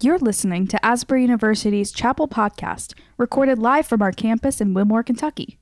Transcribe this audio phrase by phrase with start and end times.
[0.00, 5.58] You're listening to Asbury University's Chapel Podcast, recorded live from our campus in Wilmore, Kentucky.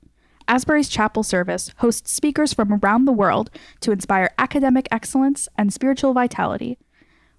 [0.47, 6.13] Asbury's Chapel Service hosts speakers from around the world to inspire academic excellence and spiritual
[6.13, 6.77] vitality.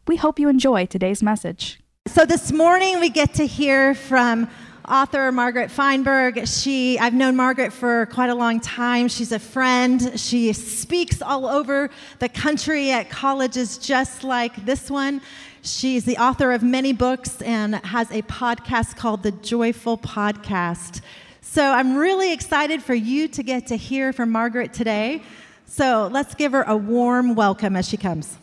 [0.08, 1.79] We hope you enjoy today's message.
[2.08, 4.50] So, this morning we get to hear from
[4.88, 6.48] author Margaret Feinberg.
[6.48, 9.06] She, I've known Margaret for quite a long time.
[9.06, 10.18] She's a friend.
[10.18, 15.20] She speaks all over the country at colleges just like this one.
[15.69, 21.03] She's the author of many books and has a podcast called The Joyful Podcast.
[21.43, 25.23] So I'm really excited for you to get to hear from Margaret today.
[25.67, 28.39] So let's give her a warm welcome as she comes.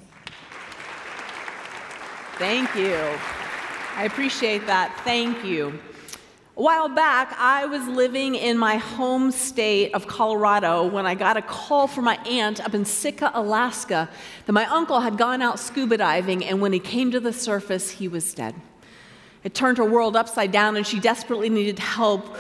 [2.38, 2.96] Thank you.
[3.96, 4.96] I appreciate that.
[5.04, 5.80] Thank you.
[6.58, 11.36] A while back, I was living in my home state of Colorado when I got
[11.36, 14.08] a call from my aunt up in Sitka, Alaska,
[14.46, 17.90] that my uncle had gone out scuba diving, and when he came to the surface,
[17.90, 18.56] he was dead.
[19.44, 22.38] It turned her world upside down, and she desperately needed help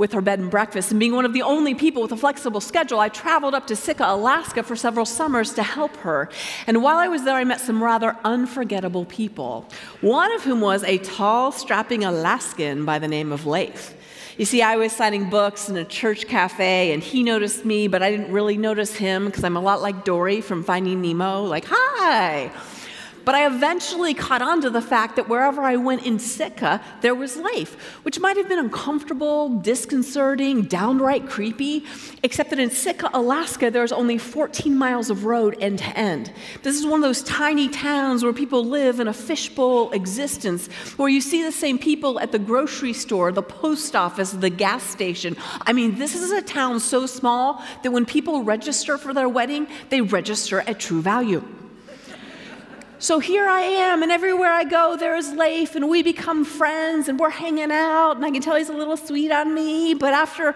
[0.00, 0.90] with her bed and breakfast.
[0.90, 3.76] And being one of the only people with a flexible schedule, I traveled up to
[3.76, 6.30] Sitka, Alaska for several summers to help her.
[6.66, 9.68] And while I was there, I met some rather unforgettable people.
[10.00, 13.94] One of whom was a tall, strapping Alaskan by the name of Leif.
[14.38, 18.02] You see, I was signing books in a church cafe, and he noticed me, but
[18.02, 21.66] I didn't really notice him because I'm a lot like Dory from Finding Nemo, like,
[21.68, 22.50] hi.
[23.24, 27.14] But I eventually caught on to the fact that wherever I went in Sitka, there
[27.14, 31.84] was Leif, which might have been uncomfortable, disconcerting, downright creepy,
[32.22, 36.32] except that in Sitka, Alaska, there's only 14 miles of road end to end.
[36.62, 41.08] This is one of those tiny towns where people live in a fishbowl existence, where
[41.08, 45.36] you see the same people at the grocery store, the post office, the gas station.
[45.62, 49.66] I mean, this is a town so small that when people register for their wedding,
[49.90, 51.42] they register at true value.
[53.02, 57.08] So here I am, and everywhere I go, there is Leif, and we become friends,
[57.08, 59.94] and we're hanging out, and I can tell he's a little sweet on me.
[59.94, 60.54] But after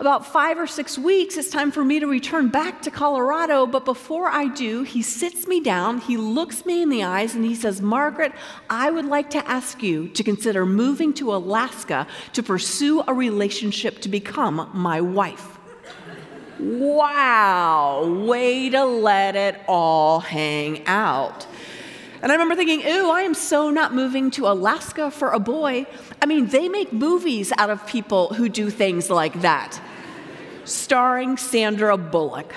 [0.00, 3.64] about five or six weeks, it's time for me to return back to Colorado.
[3.64, 7.44] But before I do, he sits me down, he looks me in the eyes, and
[7.44, 8.32] he says, Margaret,
[8.68, 14.00] I would like to ask you to consider moving to Alaska to pursue a relationship
[14.00, 15.60] to become my wife.
[16.58, 21.46] Wow, way to let it all hang out.
[22.24, 25.84] And I remember thinking, ooh, I am so not moving to Alaska for a boy.
[26.22, 29.78] I mean, they make movies out of people who do things like that,
[30.64, 32.54] starring Sandra Bullock.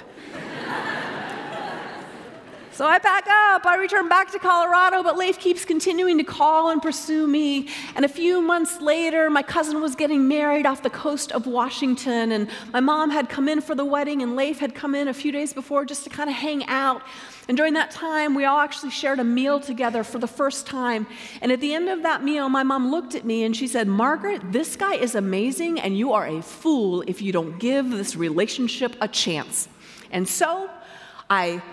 [2.78, 6.70] So I pack up, I return back to Colorado, but Leif keeps continuing to call
[6.70, 7.70] and pursue me.
[7.96, 12.32] And a few months later, my cousin was getting married off the coast of Washington,
[12.32, 15.14] and my mom had come in for the wedding, and Leif had come in a
[15.16, 17.02] few days before just to kind of hang out.
[17.48, 21.08] And during that time, we all actually shared a meal together for the first time.
[21.42, 23.88] And at the end of that meal, my mom looked at me and she said,
[23.88, 28.16] Margaret, this guy is amazing, and you are a fool if you don't give this
[28.16, 29.68] relationship a chance.
[30.12, 30.70] And so
[31.28, 31.64] I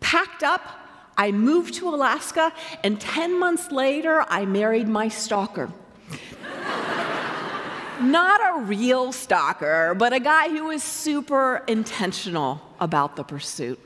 [0.00, 0.62] packed up,
[1.16, 2.52] I moved to Alaska,
[2.84, 5.70] and 10 months later, I married my stalker.
[8.00, 13.80] Not a real stalker, but a guy who was super intentional about the pursuit.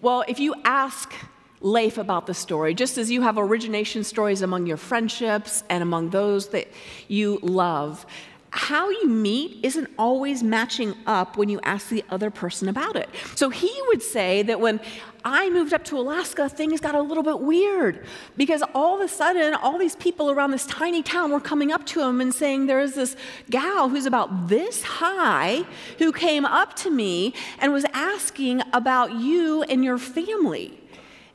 [0.00, 1.12] Well, if you ask
[1.60, 6.08] Leif about the story, just as you have origination stories among your friendships and among
[6.08, 6.68] those that
[7.06, 8.06] you love,
[8.52, 13.08] how you meet isn't always matching up when you ask the other person about it.
[13.36, 14.80] So he would say that when
[15.24, 18.04] I moved up to Alaska, things got a little bit weird
[18.36, 21.86] because all of a sudden, all these people around this tiny town were coming up
[21.86, 23.16] to him and saying, There's this
[23.50, 25.64] gal who's about this high
[25.98, 30.76] who came up to me and was asking about you and your family.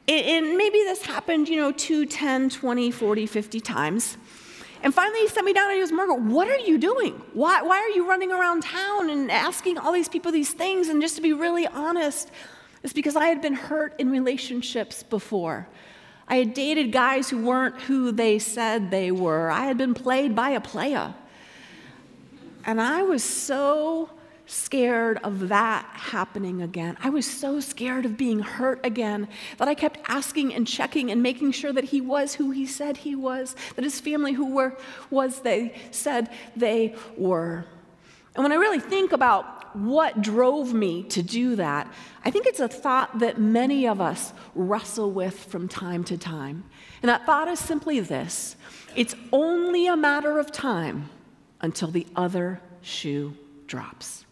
[0.08, 4.18] And maybe this happened, you know, 2, 10, 20, 40, 50 times.
[4.86, 7.14] And finally, he sat me down and he goes, Margaret, what are you doing?
[7.34, 10.90] Why, why are you running around town and asking all these people these things?
[10.90, 12.30] And just to be really honest,
[12.84, 15.68] it's because I had been hurt in relationships before.
[16.28, 19.50] I had dated guys who weren't who they said they were.
[19.50, 21.14] I had been played by a playa.
[22.64, 24.12] And I was so
[24.46, 26.98] scared of that happening again.
[27.02, 29.28] I was so scared of being hurt again
[29.58, 32.98] that I kept asking and checking and making sure that he was who he said
[32.98, 34.78] he was, that his family who were
[35.10, 37.66] was they said they were.
[38.36, 41.92] And when I really think about what drove me to do that,
[42.24, 46.64] I think it's a thought that many of us wrestle with from time to time.
[47.02, 48.56] And that thought is simply this
[48.96, 51.10] it's only a matter of time
[51.62, 53.36] until the other shoe
[53.68, 54.25] drops.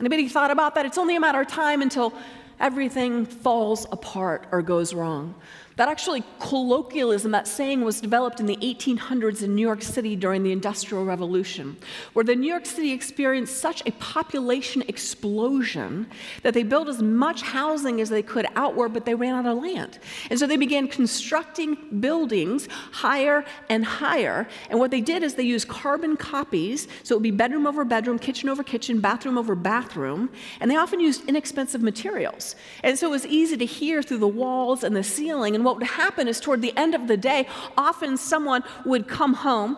[0.00, 0.86] Anybody thought about that?
[0.86, 2.12] It's only a matter of time until
[2.60, 5.34] everything falls apart or goes wrong.
[5.78, 10.42] That actually colloquialism, that saying was developed in the 1800s in New York City during
[10.42, 11.76] the Industrial Revolution,
[12.14, 16.08] where the New York City experienced such a population explosion
[16.42, 19.62] that they built as much housing as they could outward, but they ran out of
[19.62, 20.00] land.
[20.30, 24.48] And so they began constructing buildings higher and higher.
[24.70, 27.84] And what they did is they used carbon copies, so it would be bedroom over
[27.84, 30.28] bedroom, kitchen over kitchen, bathroom over bathroom,
[30.58, 32.56] and they often used inexpensive materials.
[32.82, 35.54] And so it was easy to hear through the walls and the ceiling.
[35.54, 39.34] And what would happen is toward the end of the day, often someone would come
[39.34, 39.76] home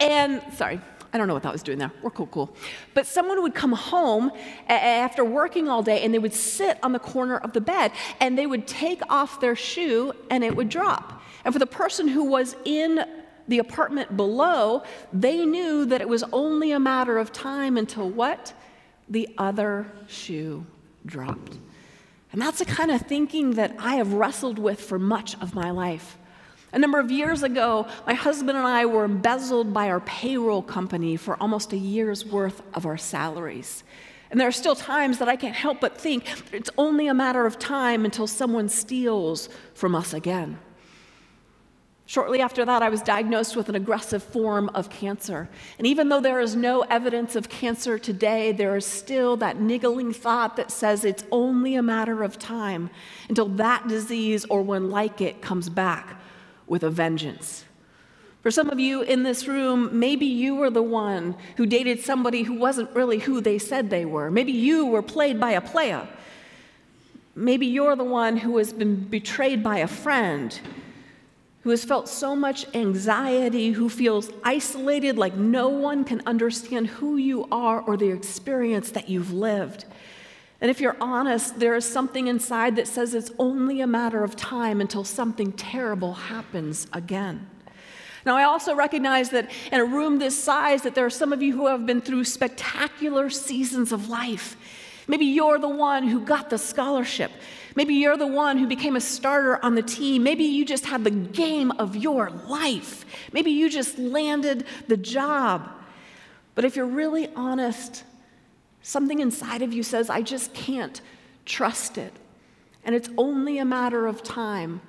[0.00, 0.80] and, sorry,
[1.12, 1.92] I don't know what that was doing there.
[2.02, 2.54] We're cool, cool.
[2.94, 4.30] But someone would come home
[4.68, 8.36] after working all day and they would sit on the corner of the bed and
[8.36, 11.22] they would take off their shoe and it would drop.
[11.44, 13.04] And for the person who was in
[13.48, 14.82] the apartment below,
[15.12, 18.52] they knew that it was only a matter of time until what?
[19.08, 20.64] The other shoe
[21.04, 21.58] dropped.
[22.32, 25.70] And that's the kind of thinking that I have wrestled with for much of my
[25.70, 26.18] life.
[26.72, 31.16] A number of years ago, my husband and I were embezzled by our payroll company
[31.16, 33.84] for almost a year's worth of our salaries.
[34.30, 37.46] And there are still times that I can't help but think it's only a matter
[37.46, 40.58] of time until someone steals from us again.
[42.08, 45.48] Shortly after that, I was diagnosed with an aggressive form of cancer.
[45.76, 50.12] And even though there is no evidence of cancer today, there is still that niggling
[50.12, 52.90] thought that says it's only a matter of time
[53.28, 56.20] until that disease or one like it comes back
[56.68, 57.64] with a vengeance.
[58.40, 62.44] For some of you in this room, maybe you were the one who dated somebody
[62.44, 64.30] who wasn't really who they said they were.
[64.30, 66.06] Maybe you were played by a player.
[67.34, 70.56] Maybe you're the one who has been betrayed by a friend
[71.66, 77.16] who has felt so much anxiety, who feels isolated, like no one can understand who
[77.16, 79.84] you are or the experience that you've lived.
[80.60, 84.36] And if you're honest, there is something inside that says it's only a matter of
[84.36, 87.50] time until something terrible happens again.
[88.24, 91.42] Now, I also recognize that in a room this size, that there are some of
[91.42, 94.56] you who have been through spectacular seasons of life.
[95.08, 97.32] Maybe you're the one who got the scholarship.
[97.76, 100.22] Maybe you're the one who became a starter on the team.
[100.22, 103.04] Maybe you just had the game of your life.
[103.32, 105.68] Maybe you just landed the job.
[106.54, 108.02] But if you're really honest,
[108.80, 111.00] something inside of you says, I just can't
[111.44, 112.14] trust it.
[112.82, 114.80] And it's only a matter of time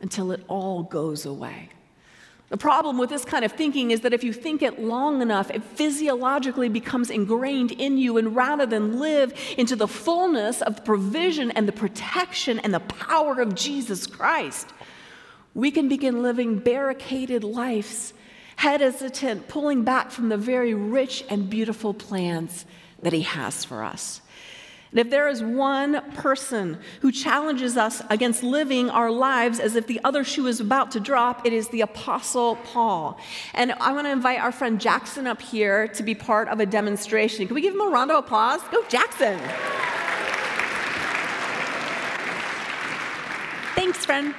[0.00, 1.68] until it all goes away.
[2.50, 5.50] The problem with this kind of thinking is that if you think it long enough,
[5.50, 8.16] it physiologically becomes ingrained in you.
[8.16, 12.80] And rather than live into the fullness of the provision and the protection and the
[12.80, 14.68] power of Jesus Christ,
[15.54, 18.12] we can begin living barricaded lives,
[18.56, 22.66] head hesitant, pulling back from the very rich and beautiful plans
[23.02, 24.22] that He has for us.
[24.90, 29.86] And if there is one person who challenges us against living our lives as if
[29.86, 33.20] the other shoe is about to drop, it is the Apostle Paul.
[33.54, 36.66] And I want to invite our friend Jackson up here to be part of a
[36.66, 37.46] demonstration.
[37.46, 38.60] Can we give him a round of applause?
[38.72, 39.38] Go, Jackson.
[43.76, 44.34] Thanks, friend.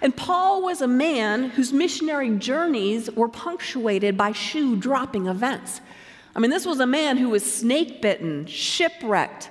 [0.00, 5.80] And Paul was a man whose missionary journeys were punctuated by shoe dropping events.
[6.36, 9.50] I mean, this was a man who was snake bitten, shipwrecked,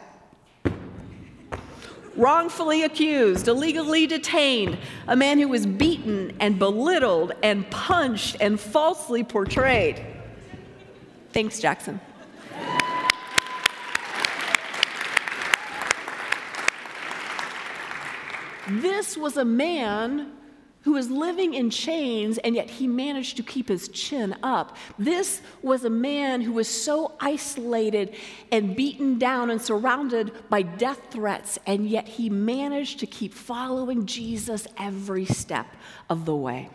[2.16, 4.78] wrongfully accused, illegally detained,
[5.08, 10.06] a man who was beaten and belittled and punched and falsely portrayed.
[11.32, 12.00] Thanks, Jackson.
[18.68, 20.32] This was a man
[20.84, 24.76] who was living in chains, and yet he managed to keep his chin up.
[25.00, 28.16] This was a man who was so isolated
[28.52, 34.06] and beaten down and surrounded by death threats, and yet he managed to keep following
[34.06, 35.68] Jesus every step
[36.10, 36.70] of the way.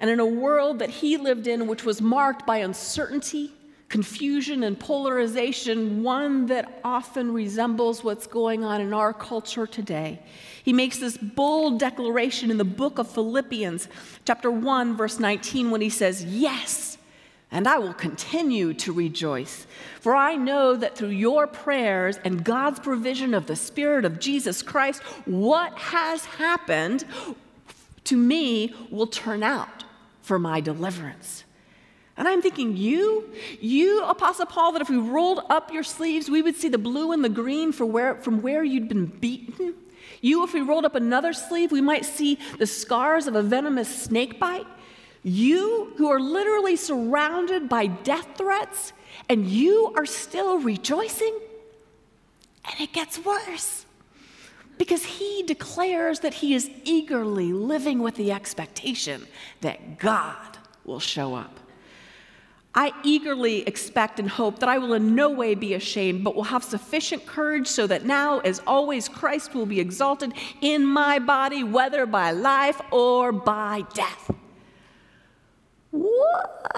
[0.00, 3.52] And in a world that he lived in, which was marked by uncertainty,
[3.90, 10.20] confusion, and polarization, one that often resembles what's going on in our culture today,
[10.62, 13.88] he makes this bold declaration in the book of Philippians,
[14.24, 16.98] chapter 1, verse 19, when he says, Yes,
[17.50, 19.66] and I will continue to rejoice.
[20.00, 24.62] For I know that through your prayers and God's provision of the Spirit of Jesus
[24.62, 27.04] Christ, what has happened
[28.04, 29.82] to me will turn out
[30.22, 31.42] for my deliverance.
[32.20, 33.28] And I'm thinking, you,
[33.60, 37.10] you, Apostle Paul, that if we rolled up your sleeves, we would see the blue
[37.10, 39.74] and the green for where, from where you'd been beaten
[40.22, 43.88] you, if we rolled up another sleeve, we might see the scars of a venomous
[44.02, 44.66] snake bite.
[45.22, 48.92] You, who are literally surrounded by death threats,
[49.30, 51.38] and you are still rejoicing?
[52.66, 53.86] And it gets worse.
[54.80, 59.26] because he declares that he is eagerly living with the expectation
[59.60, 61.59] that God will show up.
[62.74, 66.44] I eagerly expect and hope that I will in no way be ashamed, but will
[66.44, 71.64] have sufficient courage so that now, as always, Christ will be exalted in my body,
[71.64, 74.30] whether by life or by death.
[75.90, 76.70] What?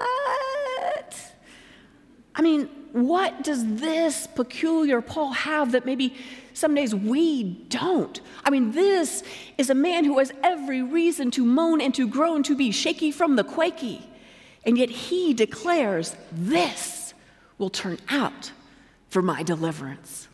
[2.35, 6.15] I mean, what does this peculiar Paul have that maybe
[6.53, 8.19] some days we don't?
[8.43, 9.23] I mean, this
[9.59, 13.11] is a man who has every reason to moan and to groan, to be shaky
[13.11, 14.09] from the quaky.
[14.65, 17.13] And yet he declares, This
[17.57, 18.51] will turn out
[19.09, 20.27] for my deliverance.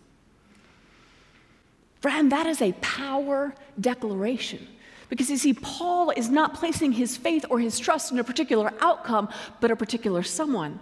[2.01, 4.65] Friend, that is a power declaration.
[5.09, 8.71] Because you see, Paul is not placing his faith or his trust in a particular
[8.79, 9.27] outcome,
[9.59, 10.79] but a particular someone.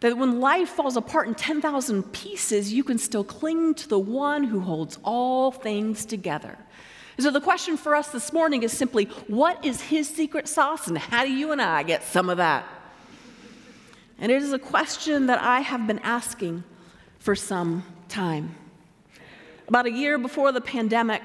[0.00, 4.44] That when life falls apart in 10,000 pieces, you can still cling to the one
[4.44, 6.56] who holds all things together.
[7.18, 10.96] So the question for us this morning is simply what is his secret sauce and
[10.96, 12.64] how do you and I get some of that?
[14.18, 16.64] And it is a question that I have been asking
[17.18, 18.54] for some time.
[19.68, 21.22] About a year before the pandemic,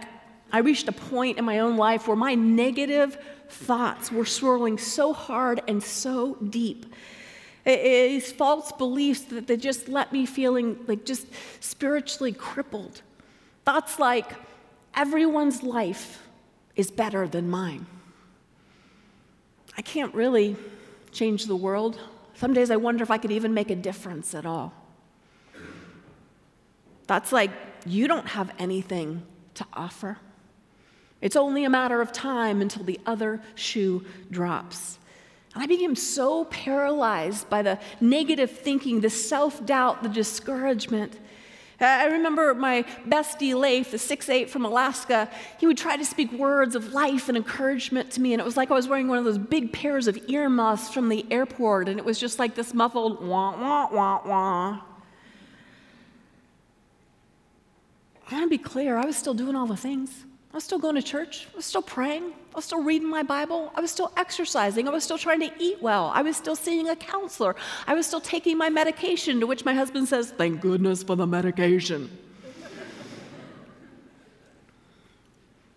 [0.51, 3.17] I reached a point in my own life where my negative
[3.49, 6.85] thoughts were swirling so hard and so deep.
[7.65, 11.27] These false beliefs that they just let me feeling like just
[11.59, 13.01] spiritually crippled.
[13.65, 14.31] Thoughts like,
[14.95, 16.21] everyone's life
[16.75, 17.85] is better than mine.
[19.77, 20.55] I can't really
[21.11, 21.99] change the world.
[22.35, 24.73] Some days I wonder if I could even make a difference at all.
[27.07, 27.51] That's like,
[27.85, 29.23] you don't have anything
[29.55, 30.17] to offer.
[31.21, 34.99] It's only a matter of time until the other shoe drops.
[35.53, 41.17] And I became so paralyzed by the negative thinking, the self doubt, the discouragement
[41.79, 45.29] Uh, I remember my bestie, Leif, the six eight from Alaska,
[45.59, 48.55] he would try to speak words of life and encouragement to me, and it was
[48.55, 51.99] like I was wearing one of those big pairs of earmuffs from the airport, and
[51.99, 54.81] it was just like this muffled wah, wah, wah, wah.
[58.27, 60.25] I want to be clear, I was still doing all the things.
[60.55, 61.49] I was still going to church.
[61.51, 62.23] I was still praying.
[62.23, 63.73] I was still reading my Bible.
[63.75, 64.87] I was still exercising.
[64.87, 66.13] I was still trying to eat well.
[66.13, 67.57] I was still seeing a counselor.
[67.87, 71.27] I was still taking my medication, to which my husband says, Thank goodness for the
[71.27, 72.09] medication.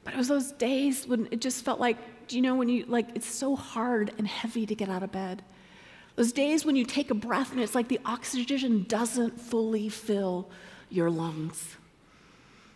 [0.05, 2.85] but it was those days when it just felt like, do you know, when you,
[2.87, 5.43] like, it's so hard and heavy to get out of bed.
[6.15, 10.49] Those days when you take a breath and it's like the oxygen doesn't fully fill
[10.89, 11.78] your lungs.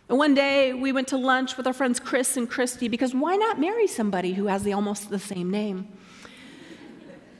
[0.09, 3.35] And one day we went to lunch with our friends Chris and Christy because why
[3.35, 5.87] not marry somebody who has the, almost the same name?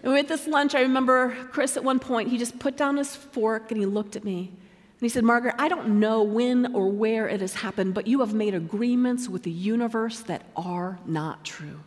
[0.03, 3.15] And at this lunch, I remember Chris at one point, he just put down his
[3.15, 4.49] fork and he looked at me.
[4.49, 8.19] And he said, Margaret, I don't know when or where it has happened, but you
[8.19, 11.79] have made agreements with the universe that are not true.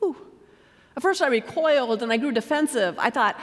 [0.00, 0.16] Whew.
[0.96, 2.96] At first, I recoiled and I grew defensive.
[2.98, 3.38] I thought,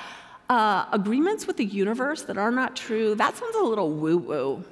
[0.49, 4.63] uh, agreements with the universe that are not true, that sounds a little woo woo.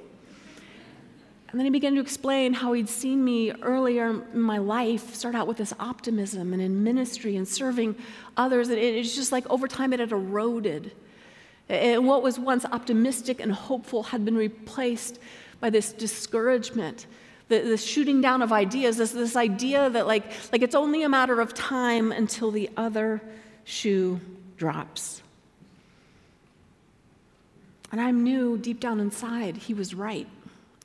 [1.48, 5.34] And then he began to explain how he'd seen me earlier in my life start
[5.34, 7.94] out with this optimism and in ministry and serving
[8.36, 8.68] others.
[8.68, 10.92] And it's just like over time it had eroded.
[11.68, 15.18] And what was once optimistic and hopeful had been replaced
[15.60, 17.06] by this discouragement,
[17.48, 21.40] the, shooting down of ideas, this, this idea that like, like it's only a matter
[21.40, 23.22] of time until the other
[23.64, 24.20] shoe
[24.56, 25.22] drops.
[27.92, 30.28] And I knew deep down inside he was right.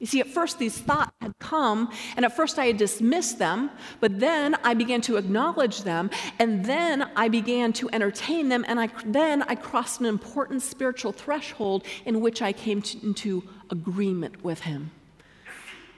[0.02, 3.70] You see, at first these thoughts had come, and at first I had dismissed them,
[4.00, 8.80] but then I began to acknowledge them, and then I began to entertain them, and
[8.80, 14.44] I, then I crossed an important spiritual threshold in which I came to, into agreement
[14.44, 14.90] with Him.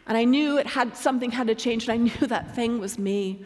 [0.05, 2.99] And I knew it had something had to change, and I knew that thing was
[2.99, 3.45] me.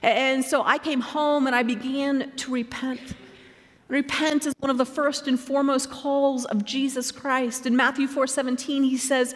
[0.00, 3.14] And so I came home and I began to repent.
[3.88, 7.66] Repent is one of the first and foremost calls of Jesus Christ.
[7.66, 9.34] In Matthew 4:17, he says,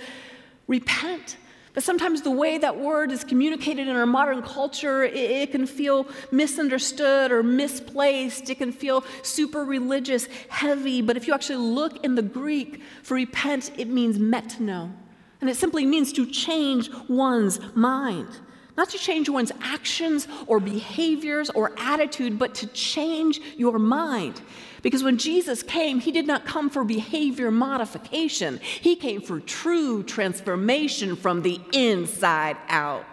[0.67, 1.37] repent.
[1.75, 5.67] But sometimes the way that word is communicated in our modern culture, it, it, can
[5.67, 8.51] feel misunderstood or misplaced.
[8.51, 11.01] It can feel super religious, heavy.
[11.01, 14.93] But if you actually look in the Greek for repent, it means metano.
[15.41, 18.29] And it simply means to change one's mind.
[18.77, 24.41] Not to change one's actions or behaviors or attitude, but to change your mind.
[24.81, 30.03] Because when Jesus came, he did not come for behavior modification, he came for true
[30.03, 33.05] transformation from the inside out.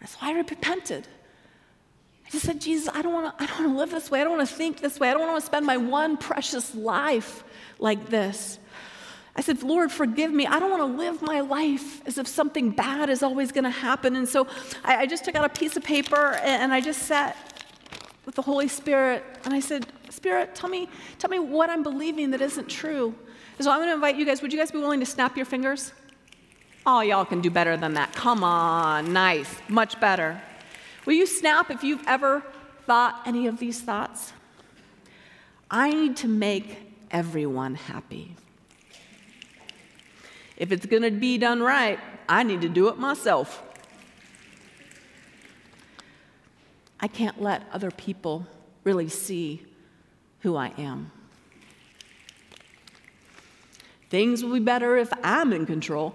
[0.00, 1.06] That's why I repented.
[2.26, 4.20] I just said, Jesus, I don't want to live this way.
[4.20, 5.10] I don't want to think this way.
[5.10, 7.42] I don't want to spend my one precious life
[7.80, 8.59] like this.
[9.36, 10.46] I said, Lord, forgive me.
[10.46, 13.70] I don't want to live my life as if something bad is always going to
[13.70, 14.16] happen.
[14.16, 14.46] And so
[14.84, 17.36] I, I, just took out a piece of paper and I just sat
[18.26, 22.32] with the Holy Spirit and I said, Spirit, tell me, tell me what I'm believing
[22.32, 23.14] that isn't true.
[23.60, 24.42] So I'm going to invite you guys.
[24.42, 25.92] Would you guys be willing to snap your fingers?
[26.86, 28.14] Oh, y'all can do better than that.
[28.14, 30.40] Come on, nice, much better.
[31.04, 32.42] Will you snap if you've ever
[32.86, 34.32] thought any of these thoughts?
[35.70, 36.78] I need to make
[37.10, 38.34] everyone happy.
[40.60, 41.98] If it's going to be done right,
[42.28, 43.62] I need to do it myself.
[47.00, 48.46] I can't let other people
[48.84, 49.64] really see
[50.40, 51.12] who I am.
[54.10, 56.14] Things will be better if I'm in control.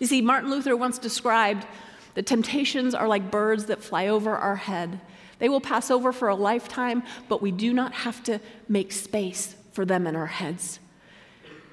[0.00, 1.66] You see, Martin Luther once described
[2.14, 4.98] that temptations are like birds that fly over our head.
[5.40, 9.56] They will pass over for a lifetime, but we do not have to make space
[9.72, 10.78] for them in our heads.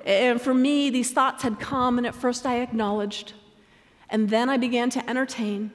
[0.06, 3.34] And for me, these thoughts had come, and at first I acknowledged,
[4.10, 5.72] and then I began to entertain,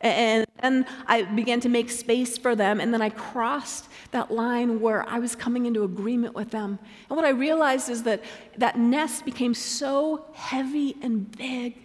[0.00, 4.80] and then I began to make space for them, and then I crossed that line
[4.80, 6.78] where I was coming into agreement with them.
[7.08, 8.22] And what I realized is that
[8.58, 11.76] that nest became so heavy and big,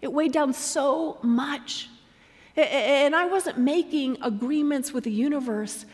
[0.00, 1.88] it weighed down so much.
[2.56, 5.84] And I wasn't making agreements with the universe,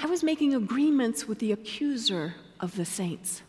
[0.00, 3.42] I was making agreements with the accuser of the saints.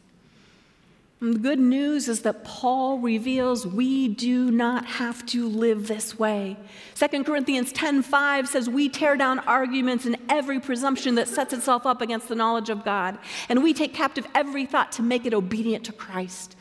[1.22, 6.18] And the good news is that Paul reveals we do not have to live this
[6.18, 6.56] way.
[6.96, 12.02] 2 Corinthians 10:5 says we tear down arguments and every presumption that sets itself up
[12.02, 13.18] against the knowledge of God,
[13.50, 16.56] and we take captive every thought to make it obedient to Christ.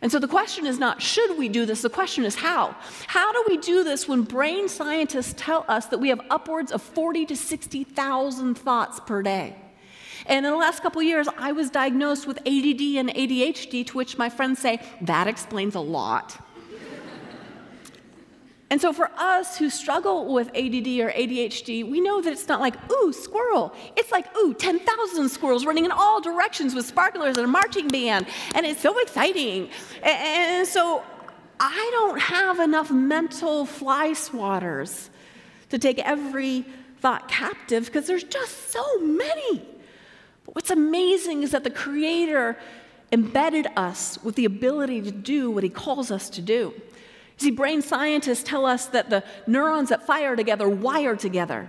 [0.00, 2.76] And so the question is not should we do this, the question is how.
[3.08, 6.82] How do we do this when brain scientists tell us that we have upwards of
[6.82, 9.56] 40 to 60,000 thoughts per day?
[10.26, 13.96] And in the last couple of years, I was diagnosed with ADD and ADHD, to
[13.96, 16.42] which my friends say, that explains a lot.
[18.68, 22.60] And so, for us who struggle with ADD or ADHD, we know that it's not
[22.60, 23.72] like, ooh, squirrel.
[23.96, 28.26] It's like, ooh, 10,000 squirrels running in all directions with sparklers and a marching band.
[28.56, 29.70] And it's so exciting.
[30.02, 31.04] And so,
[31.60, 35.10] I don't have enough mental fly swatters
[35.70, 36.64] to take every
[36.98, 39.75] thought captive because there's just so many.
[40.46, 42.56] But what's amazing is that the Creator
[43.12, 46.72] embedded us with the ability to do what He calls us to do.
[47.36, 51.68] See, brain scientists tell us that the neurons that fire together wire together.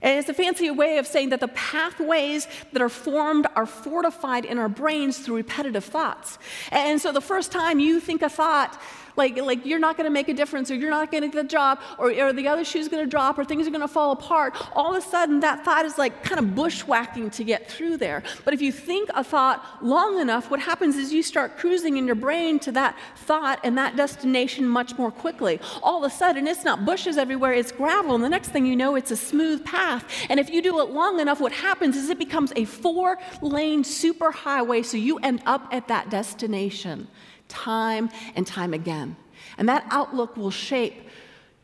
[0.00, 4.44] And it's a fancy way of saying that the pathways that are formed are fortified
[4.44, 6.38] in our brains through repetitive thoughts.
[6.72, 8.80] And so the first time you think a thought,
[9.16, 11.42] like, like you're not going to make a difference or you're not going to get
[11.42, 13.88] the job or, or the other shoe's going to drop or things are going to
[13.88, 17.70] fall apart, all of a sudden that thought is like kind of bushwhacking to get
[17.70, 18.22] through there.
[18.44, 22.06] But if you think a thought long enough, what happens is you start cruising in
[22.06, 25.60] your brain to that thought and that destination much more quickly.
[25.82, 28.14] All of a sudden, it's not bushes everywhere, it's gravel.
[28.14, 30.04] And the next thing you know, it's a smooth path.
[30.28, 33.82] And if you do it long enough, what happens is it becomes a four lane
[33.82, 37.08] superhighway so you end up at that destination
[37.52, 39.16] time and time again.
[39.58, 41.08] And that outlook will shape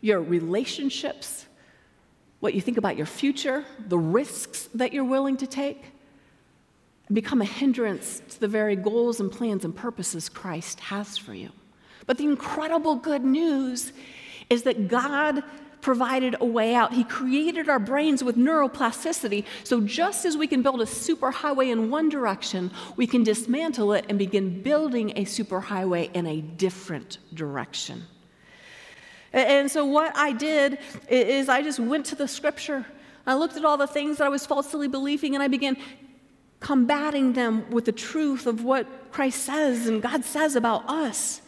[0.00, 1.46] your relationships,
[2.40, 5.92] what you think about your future, the risks that you're willing to take,
[7.08, 11.34] and become a hindrance to the very goals and plans and purposes Christ has for
[11.34, 11.50] you.
[12.06, 13.92] But the incredible good news
[14.50, 15.42] is that God
[15.80, 16.92] provided a way out.
[16.92, 19.44] He created our brains with neuroplasticity.
[19.64, 24.04] So just as we can build a superhighway in one direction, we can dismantle it
[24.08, 28.04] and begin building a superhighway in a different direction.
[29.32, 32.86] And so what I did is I just went to the scripture.
[33.26, 35.76] I looked at all the things that I was falsely believing and I began
[36.60, 41.42] combating them with the truth of what Christ says and God says about us.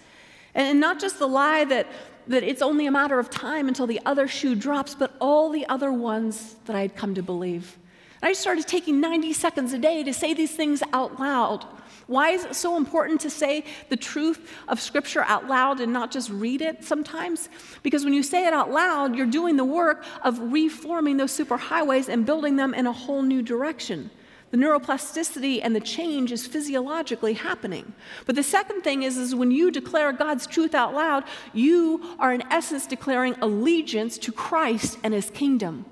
[0.54, 1.86] And not just the lie that
[2.28, 5.66] that it's only a matter of time until the other shoe drops, but all the
[5.66, 7.78] other ones that I had come to believe.
[8.22, 11.64] And I started taking 90 seconds a day to say these things out loud.
[12.06, 16.10] Why is it so important to say the truth of Scripture out loud and not
[16.10, 17.48] just read it sometimes?
[17.82, 22.08] Because when you say it out loud, you're doing the work of reforming those superhighways
[22.08, 24.10] and building them in a whole new direction.
[24.50, 27.92] The neuroplasticity and the change is physiologically happening.
[28.26, 32.32] But the second thing is, is when you declare God's truth out loud, you are
[32.32, 35.84] in essence declaring allegiance to Christ and his kingdom.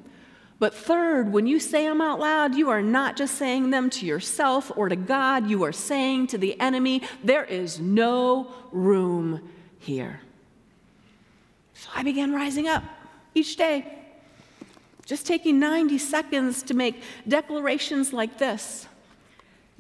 [0.59, 4.07] But third, when you say them out loud, you are not just saying them to
[4.07, 10.21] yourself or to God, you are saying to the enemy, there is no room here.
[11.75, 12.83] So I began rising up
[13.37, 13.98] each day
[15.09, 18.87] just taking 90 seconds to make declarations like this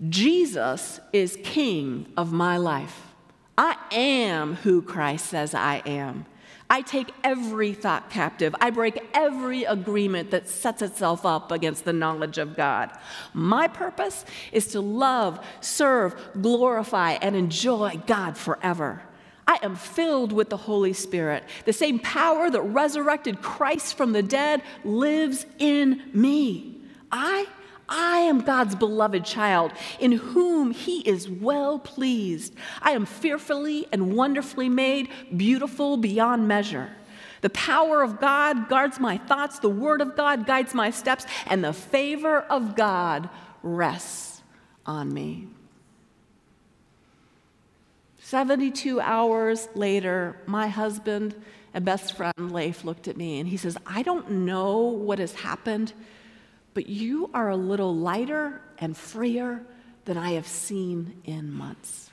[0.09, 3.03] Jesus is king of my life.
[3.59, 6.25] I am who Christ says I am.
[6.71, 8.55] I take every thought captive.
[8.61, 12.91] I break every agreement that sets itself up against the knowledge of God.
[13.35, 19.03] My purpose is to love, serve, glorify, and enjoy God forever.
[19.49, 21.43] I am filled with the Holy Spirit.
[21.65, 26.83] The same power that resurrected Christ from the dead lives in me.
[27.11, 27.47] I
[27.89, 32.55] I am God's beloved child, in whom He is well pleased.
[32.83, 36.91] I am fearfully and wonderfully made, beautiful beyond measure.
[37.41, 41.65] The power of God guards my thoughts, the Word of God guides my steps, and
[41.65, 43.31] the favor of God
[43.63, 44.43] rests
[44.85, 45.49] on me.
[48.29, 51.35] 72 hours later, my husband
[51.73, 55.35] and best friend Leif looked at me and he says, I don't know what has
[55.35, 55.93] happened
[56.79, 59.65] but you are a little lighter and freer
[60.05, 62.11] than I have seen in months.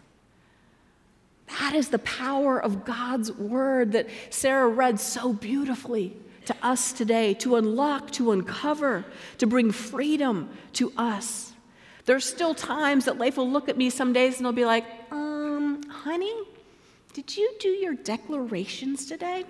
[1.60, 7.36] That is the power of God's word that Sarah read so beautifully to us today
[7.36, 9.06] to unlock, to uncover,
[9.38, 11.54] to bring freedom to us.
[12.06, 14.86] There's still times that Leif will look at me some days and he'll be like,
[15.12, 15.35] um,
[16.06, 16.36] honey,
[17.13, 19.44] did you do your declarations today?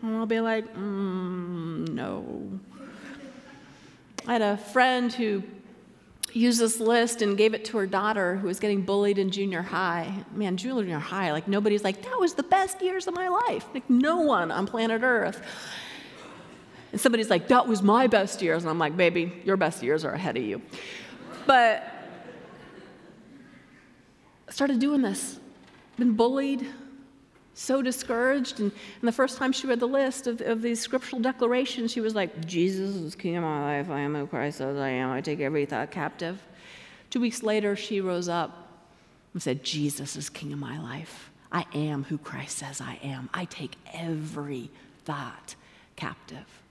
[0.00, 2.60] And I'll be like, mm, no.
[4.28, 5.42] I had a friend who
[6.32, 9.60] used this list and gave it to her daughter who was getting bullied in junior
[9.60, 10.24] high.
[10.36, 13.66] Man, junior high, like nobody's like, that was the best years of my life.
[13.74, 15.42] Like no one on planet Earth.
[16.92, 18.62] And somebody's like, that was my best years.
[18.62, 20.62] And I'm like, baby, your best years are ahead of you.
[21.44, 21.93] But
[24.54, 25.40] started doing this.
[25.98, 26.64] Been bullied,
[27.54, 28.60] so discouraged.
[28.60, 32.00] And, and, the first time she read the list of, of these scriptural declarations, she
[32.00, 33.90] was like, Jesus is king of my life.
[33.90, 35.10] I am who Christ says I am.
[35.10, 36.40] I take every thought captive.
[37.10, 38.68] Two weeks later, she rose up
[39.32, 41.30] and said, Jesus is king of my life.
[41.50, 43.28] I am who Christ says I am.
[43.34, 44.70] I take every
[45.04, 45.56] thought
[45.96, 46.63] captive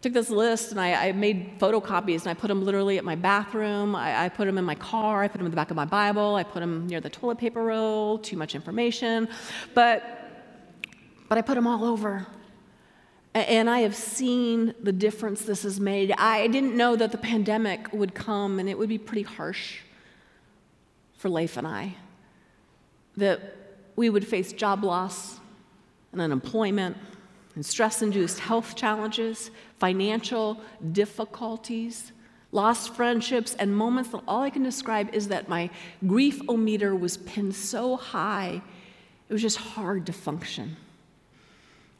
[0.00, 3.16] took this list and I, I, made photocopies and I put them literally at my
[3.16, 3.96] bathroom.
[3.96, 5.24] I, I, put them in my car.
[5.24, 6.36] I put them in the back of my Bible.
[6.36, 8.18] I put them near the toilet paper roll.
[8.18, 9.28] Too much information,
[9.74, 10.18] but
[11.28, 12.26] but I put them all over.
[13.34, 16.12] And I have seen the difference this has made.
[16.12, 19.80] I didn't know that the pandemic would come and it would be pretty harsh
[21.18, 21.94] for Leif and I.
[23.18, 23.56] That
[23.96, 25.38] we would face job loss
[26.12, 26.96] and unemployment
[27.58, 30.60] and stress induced health challenges, financial
[30.92, 32.12] difficulties,
[32.52, 35.68] lost friendships, and moments that all I can describe is that my
[36.06, 38.62] grief o meter was pinned so high,
[39.28, 40.76] it was just hard to function.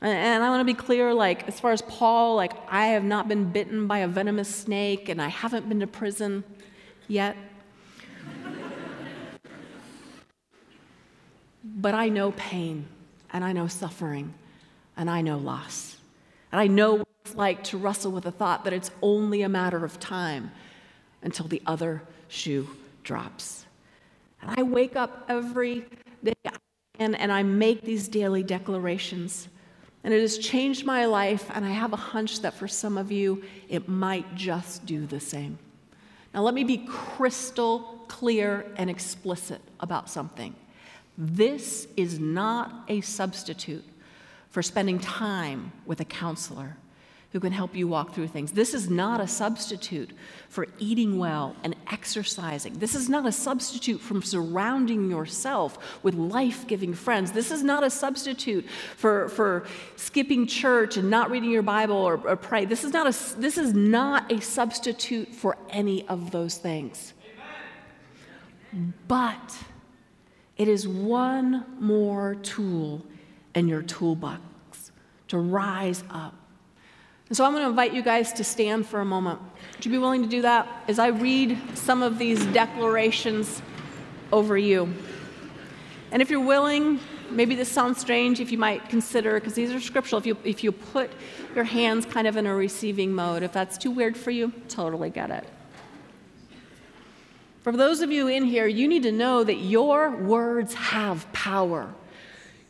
[0.01, 3.27] And I want to be clear, like, as far as Paul, like, I have not
[3.27, 6.45] been bitten by a venomous snake and I haven't been to prison
[7.09, 7.37] yet.
[11.65, 12.87] but I know pain
[13.33, 14.35] and I know suffering
[14.99, 15.97] and I know loss.
[16.53, 19.49] And I know what it's like to wrestle with the thought that it's only a
[19.49, 20.51] matter of time
[21.23, 22.69] until the other shoe
[23.05, 23.65] drops.
[24.43, 25.87] And I wake up every
[26.23, 26.35] day
[26.99, 29.49] and, and I make these daily declarations.
[30.05, 33.11] And it has changed my life, and I have a hunch that for some of
[33.11, 35.59] you, it might just do the same.
[36.33, 40.55] Now, let me be crystal clear and explicit about something.
[41.17, 43.85] This is not a substitute
[44.51, 46.77] for spending time with a counselor
[47.33, 48.53] who can help you walk through things.
[48.53, 50.13] This is not a substitute
[50.49, 52.79] for eating well and exercising.
[52.79, 57.31] This is not a substitute from surrounding yourself with life giving friends.
[57.33, 62.15] This is not a substitute for, for skipping church and not reading your Bible or,
[62.27, 62.65] or pray.
[62.65, 67.13] This is, not a, this is not a substitute for any of those things.
[69.07, 69.55] But
[70.57, 73.05] it is one more tool
[73.59, 74.41] in your toolbox
[75.27, 76.35] to rise up.
[77.29, 79.41] And so I'm going to invite you guys to stand for a moment.
[79.75, 83.61] Would you be willing to do that as I read some of these declarations
[84.33, 84.95] over you?
[86.11, 89.81] And if you're willing, maybe this sounds strange if you might consider, because these are
[89.81, 91.11] scriptural, if you, if you put
[91.55, 95.11] your hands kind of in a receiving mode, if that's too weird for you, totally
[95.11, 95.47] get it.
[97.63, 101.93] For those of you in here, you need to know that your words have power.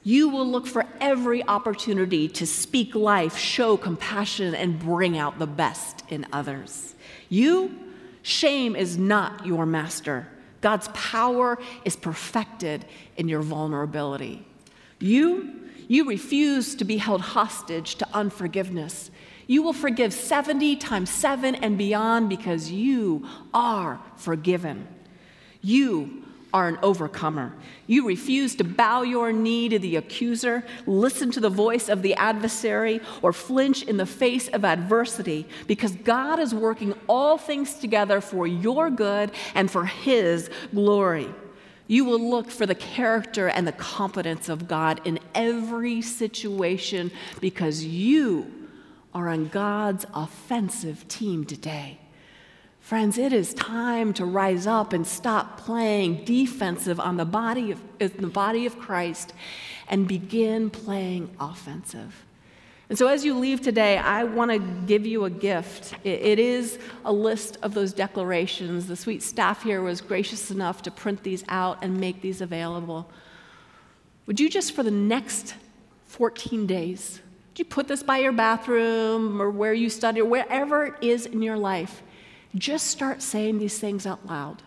[0.03, 5.47] You will look for every opportunity to speak life, show compassion, and bring out the
[5.47, 6.95] best in others.
[7.29, 7.79] You,
[8.23, 10.29] shame is not your master.
[10.61, 12.85] God's power is perfected
[13.17, 14.47] in your vulnerability.
[14.99, 19.11] You, you refuse to be held hostage to unforgiveness.
[19.47, 24.87] You will forgive 70 times 7 and beyond because you are forgiven.
[25.63, 27.53] You are an overcomer.
[27.87, 32.15] You refuse to bow your knee to the accuser, listen to the voice of the
[32.15, 38.21] adversary, or flinch in the face of adversity because God is working all things together
[38.21, 41.29] for your good and for His glory.
[41.87, 47.83] You will look for the character and the competence of God in every situation because
[47.83, 48.53] you
[49.15, 51.99] are on God's offensive team today.
[52.89, 57.83] Friends, it is time to rise up and stop playing defensive on the body of,
[57.99, 59.35] the body of Christ
[59.89, 62.25] and begin playing offensive.
[62.89, 65.97] And so, as you leave today, I want to give you a gift.
[66.03, 68.87] It, is a list of those declarations.
[68.87, 73.11] The sweet staff here was gracious enough to print these out and make these available.
[74.25, 75.57] Would you just, for the next
[76.07, 77.21] 14 days,
[77.51, 81.27] would you put this by your bathroom or where you study or wherever it is
[81.27, 82.03] in your life?
[82.55, 84.63] Just start saying these things out loud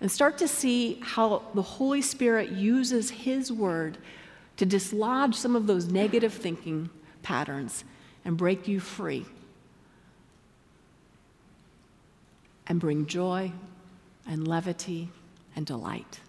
[0.00, 3.98] and start to see how the Holy Spirit uses His word
[4.56, 6.90] to dislodge some of those negative thinking
[7.22, 7.84] patterns
[8.24, 9.24] and break you free
[12.66, 13.50] and bring joy
[14.26, 15.08] and levity
[15.56, 16.20] and delight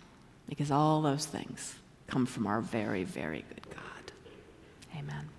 [0.49, 1.75] because all those things
[2.07, 4.11] come from our very, very good God.
[4.97, 5.29] Amen.